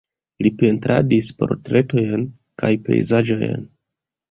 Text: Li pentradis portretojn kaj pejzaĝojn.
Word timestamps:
Li 0.45 0.51
pentradis 0.61 1.29
portretojn 1.43 2.25
kaj 2.63 2.73
pejzaĝojn. 2.91 3.71